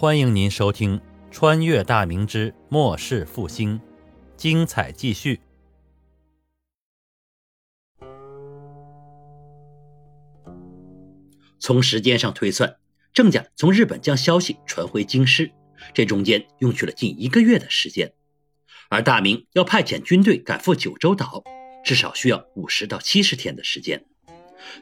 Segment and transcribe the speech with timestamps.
[0.00, 0.98] 欢迎您收听
[1.30, 3.78] 《穿越大明之末世复兴》，
[4.34, 5.38] 精彩继续。
[11.58, 12.76] 从时间上推算，
[13.12, 15.52] 郑家从日本将消息传回京师，
[15.92, 18.14] 这中间用去了近一个月的时间，
[18.88, 21.44] 而大明要派遣军队赶赴九州岛，
[21.84, 24.06] 至少需要五十到七十天的时间。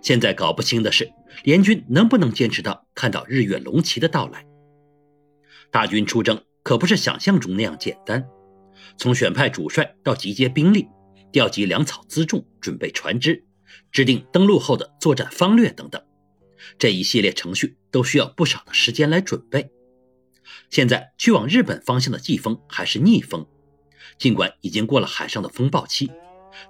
[0.00, 1.10] 现在搞不清的是，
[1.42, 4.47] 联军能不能坚持到看到日月龙旗的到来？
[5.70, 8.26] 大军出征可不是想象中那样简单，
[8.96, 10.88] 从选派主帅到集结兵力、
[11.30, 13.44] 调集粮草辎重、准备船只、
[13.92, 16.02] 制定登陆后的作战方略等等，
[16.78, 19.70] 这一系列程序都需要不少的时间来准备。
[20.70, 23.46] 现在去往日本方向的季风还是逆风，
[24.18, 26.10] 尽管已经过了海上的风暴期，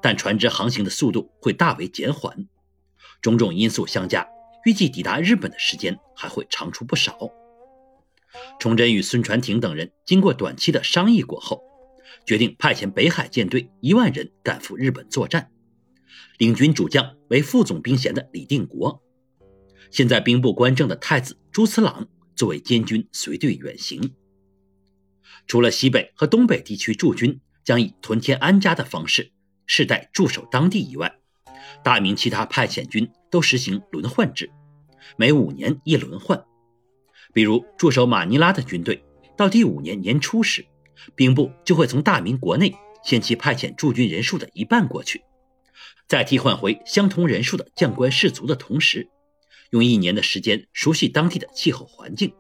[0.02, 2.46] 但船只航行的速度会大为减缓。
[3.20, 4.26] 种种因素相加，
[4.64, 7.16] 预计抵达日本的时间还会长出不少。
[8.60, 11.62] 崇祯与孙传庭等人经过短期的商议过后，
[12.26, 15.50] 决定派遣北海舰队一万人赶赴日本作战，
[16.38, 19.02] 领军主将为副总兵衔的李定国。
[19.90, 24.14] 现在兵部官正的太子朱慈朗作为监军随队远行。
[25.46, 29.32] 除了西北和东北地区驻军将以屯田安家的方式
[29.66, 31.18] 世代驻守当地以外，
[31.82, 34.50] 大明其他派遣军都实行轮换制，
[35.16, 36.44] 每五年一轮换。
[37.32, 39.04] 比如驻守马尼拉的军队，
[39.36, 40.66] 到第五年年初时，
[41.14, 45.22] 兵部就会从大明国内先期派遣驻军人数的一半过去，
[46.06, 49.08] 在替换回相同人数的将官士卒的同时，
[49.70, 52.32] 用一年的时间熟悉当地的气候环境，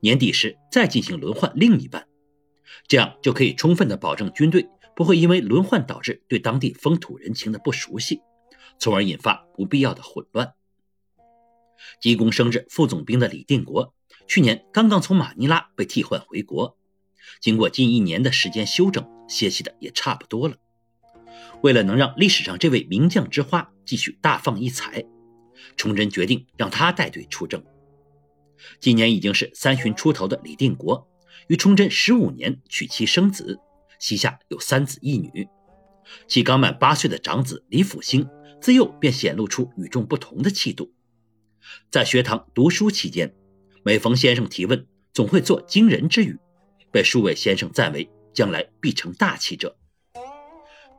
[0.00, 2.06] 年底时再进行轮换另一半，
[2.86, 8.20] 这样就可以充分的保证军队不会因为轮换导致对当地风土人情的不熟悉，
[8.78, 10.54] 从而引发不必要的混乱。
[12.00, 13.92] 急功升至副总兵的李定国。
[14.26, 16.76] 去年刚刚从马尼拉被替换回国，
[17.40, 20.56] 经过近一年的时间休整，歇息的也差不多了。
[21.62, 25.04] 为了能让历史上这位名将之花继续大放异彩，
[25.76, 27.62] 崇祯决定让他带队出征。
[28.80, 31.08] 今年已经是三旬出头的李定国，
[31.48, 33.58] 于崇祯十五年娶妻生子，
[33.98, 35.48] 膝下有三子一女。
[36.26, 38.28] 其刚满八岁的长子李辅兴，
[38.60, 40.92] 自幼便显露出与众不同的气度，
[41.90, 43.34] 在学堂读书期间。
[43.84, 46.38] 每逢先生提问，总会作惊人之语，
[46.92, 49.76] 被数位先生赞为将来必成大器者。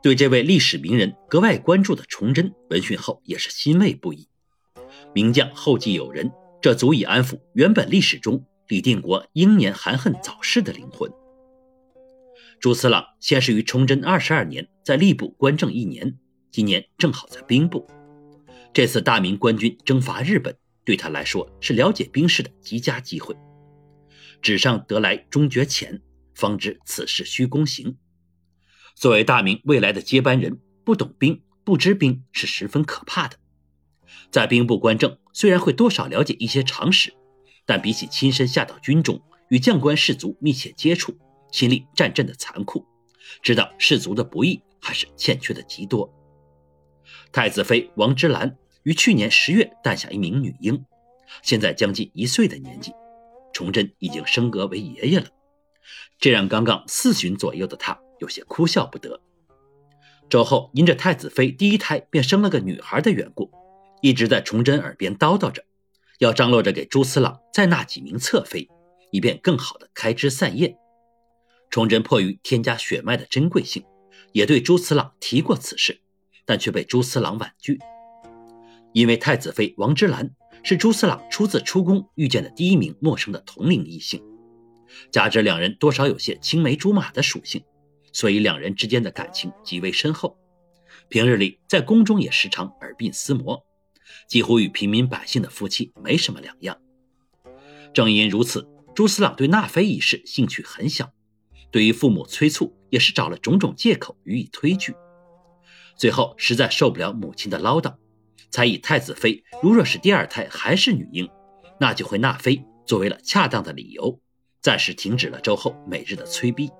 [0.02, 4.28] 对这位历史名人格外关注的崇祯闻讯后也是欣慰不已。
[5.14, 6.30] 名将后继有人，
[6.60, 11.10] 这足以安抚原本历史中李定国英年含恨早逝的灵魂。
[12.60, 16.18] 朱慈朗先是于崇祯二十二年在吏部官政一年，
[16.50, 17.86] 今年正好在兵部。
[18.74, 20.54] 这次大明官军征伐日本。
[20.84, 23.34] 对他来说是了解兵事的极佳机会。
[24.42, 26.02] 纸上得来终觉浅，
[26.34, 27.96] 方知此事须躬行。
[28.94, 33.38] 作为大明未来的接班人，不懂兵、不知兵是十分可怕的。
[34.30, 37.14] 在兵部官政，虽然会多少了解一些常识，
[37.64, 41.16] 但比起亲身下到军中，与将官士卒密切接触，
[41.50, 42.84] 亲历战阵的残酷，
[43.42, 46.12] 知道士卒的不易，还是欠缺的极多。
[47.32, 48.56] 太子妃王之兰。
[48.84, 50.84] 于去年十月诞下一名女婴，
[51.42, 52.92] 现在将近一岁的年纪，
[53.52, 55.26] 崇祯已经升格为爷爷了，
[56.18, 59.20] 这让刚刚四旬左右的他有些哭笑不得。
[60.28, 63.50] 周后因着太子妃第一胎便生了个女孩的缘故，
[64.02, 65.64] 一直在崇祯耳边叨叨着，
[66.18, 68.68] 要张罗着给朱慈朗再纳几名侧妃，
[69.10, 70.76] 以便更好的开枝散叶。
[71.70, 73.84] 崇祯迫于添加血脉的珍贵性，
[74.32, 76.00] 也对朱慈朗提过此事，
[76.44, 77.78] 但却被朱慈朗婉拒。
[78.94, 80.30] 因为太子妃王之兰
[80.62, 84.22] 是朱四朗初次出宫遇见的第一名陌生的同龄异性，
[85.10, 87.60] 加之两人多少有些青梅竹马的属性，
[88.12, 90.38] 所以两人之间的感情极为深厚。
[91.08, 93.66] 平日里在宫中也时常耳鬓厮磨，
[94.28, 96.78] 几乎与平民百姓的夫妻没什么两样。
[97.92, 101.12] 正因如此，朱四朗对纳妃一事兴趣很小，
[101.72, 104.94] 对于父母催促也是找了种种借口予以推拒。
[105.96, 107.96] 最后实在受不了母亲的唠叨。
[108.54, 111.28] 才以太子妃如若是第二胎还是女婴，
[111.80, 114.20] 那就会纳妃作为了恰当的理由，
[114.60, 116.70] 暂时停止了周后每日的催逼。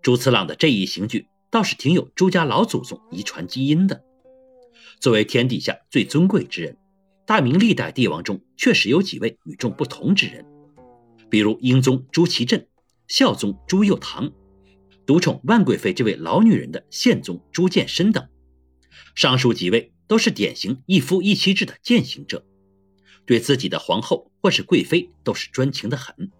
[0.00, 4.02] 朱次郎的这一行举倒是挺有朱家老祖宗遗传基因的。
[4.98, 6.78] 作为天底下最尊贵之人，
[7.26, 10.46] 大明历代帝王中确实有几位与众不同之人，
[11.28, 12.66] 比如英宗朱祁镇、
[13.06, 14.32] 孝宗朱佑樘、
[15.04, 18.26] 独宠万贵妃这位老女人的宪宗朱见深等。
[19.14, 19.92] 上述几位。
[20.08, 22.44] 都是典型一夫一妻制的践行者，
[23.26, 26.32] 对自己的皇后或是贵妃都是专情的很。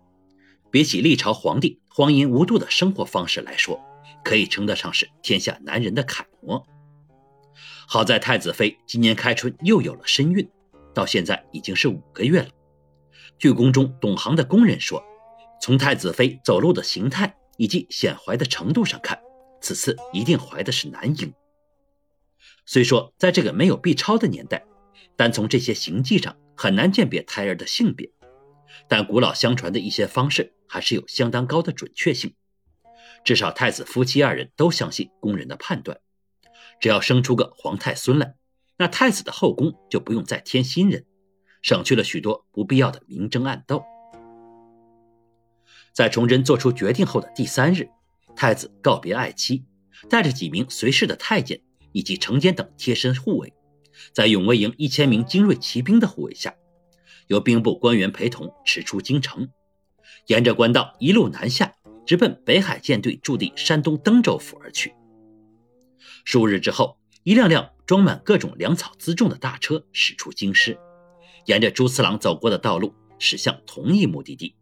[0.71, 3.81] 比起历朝皇帝荒淫无度的生活方式来说，
[4.25, 6.67] 可以称得上是天下男人的楷模。
[7.87, 10.49] 好在太子妃今年开春又有了身孕，
[10.95, 12.49] 到现在已经是五个月了。
[13.39, 15.03] 据宫中懂行的宫人说，
[15.61, 19.19] 从太子妃走路的形态以及显怀的程度上看，
[19.61, 21.33] 此次一定怀的是男婴。
[22.71, 24.63] 虽说在这个没有 B 超的年代，
[25.17, 28.11] 单从这些形迹上很难鉴别胎儿的性别，
[28.87, 32.35] 但古老相传的一些方式还是有相当高的准确性。
[33.25, 35.99] 至少太子夫妻二人都相信宫人的判断，
[36.79, 38.35] 只要生出个皇太孙来，
[38.77, 41.07] 那太子的后宫就不用再添新人，
[41.63, 43.83] 省去了许多不必要的明争暗斗。
[45.95, 47.89] 在崇祯做出决定后的第三日，
[48.37, 49.65] 太子告别爱妻，
[50.11, 51.63] 带着几名随侍的太监
[51.93, 53.53] 以及承监等贴身护卫，
[54.13, 56.55] 在永卫营一千名精锐骑兵的护卫下，
[57.27, 59.49] 由兵部官员陪同驰出京城，
[60.27, 61.75] 沿着官道一路南下。
[62.07, 64.95] 直奔北海舰队驻地山东登州府而去。
[66.25, 70.79] 数日之后，一辆辆装满各种粮草辎重的大车驶出京师，
[71.45, 74.55] 沿着朱次郎走过的道路驶向同一目的地。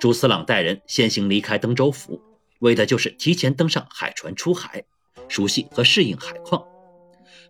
[0.00, 2.18] 朱次郎带人先行离开登州府，
[2.60, 4.82] 为的就是提前登上海船出海，
[5.28, 6.64] 熟悉和适应海况。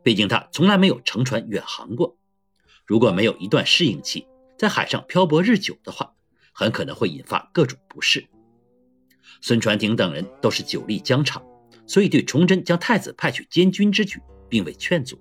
[0.02, 2.16] 毕竟他从来没有乘船远航过，
[2.86, 4.26] 如果没有一段适应期，
[4.58, 6.14] 在海上漂泊日久的话，
[6.52, 8.26] 很可能会引发各种不适。
[9.40, 11.42] 孙传庭等人都是久历疆场，
[11.86, 15.18] 所以对崇祯将太子派去监军之举并未劝阻。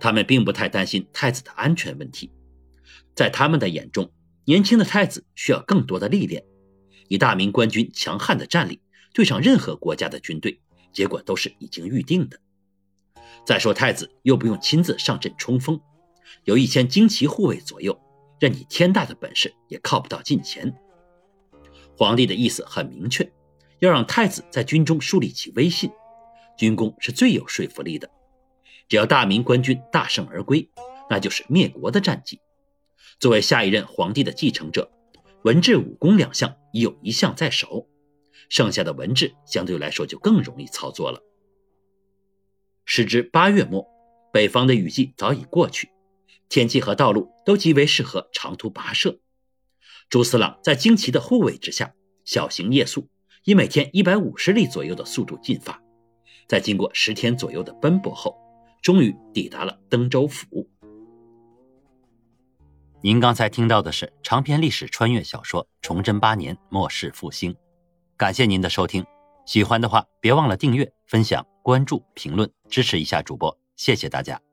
[0.00, 2.30] 他们并不太担心太子的安全问题，
[3.14, 4.10] 在他们的眼中，
[4.44, 6.44] 年轻的太子需要更多的历练。
[7.08, 8.80] 以大明官军强悍的战力
[9.12, 10.60] 对上任何国家的军队，
[10.92, 12.38] 结果都是已经预定的。
[13.44, 15.80] 再说太子又不用亲自上阵冲锋，
[16.44, 18.00] 有一千精骑护卫左右，
[18.38, 20.72] 任你天大的本事也靠不到近前。
[21.96, 23.32] 皇帝的意思很明确，
[23.80, 25.90] 要让太子在军中树立起威信，
[26.56, 28.10] 军功是最有说服力的。
[28.88, 30.68] 只要大明官军大胜而归，
[31.10, 32.40] 那就是灭国的战绩。
[33.18, 34.90] 作为下一任皇帝的继承者，
[35.42, 37.88] 文治武功两项已有一项在手，
[38.52, 41.22] 剩下的文治相对来说就更容易操作了。
[42.84, 43.88] 时至八月末，
[44.30, 45.88] 北方的雨季早已过去，
[46.50, 49.18] 天气和道路都极为适合长途跋涉。
[50.10, 51.94] 朱四郎在旌旗的护卫之下，
[52.26, 53.08] 小行夜宿，
[53.44, 55.82] 以每天一百五十里左右的速度进发。
[56.46, 58.36] 在经过十天左右的奔波后，
[58.82, 60.68] 终于抵达了登州府。
[63.00, 67.54] 您刚才听到的是长篇历史穿越小说《崇祯八年末世复兴》，
[68.16, 69.04] 感谢您的收听。
[69.44, 74.51] 喜欢的话，别忘了订阅、分享、关注、评论，支持一下主播，谢谢大家。